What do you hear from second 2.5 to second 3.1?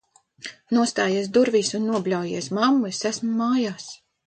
"Mammu,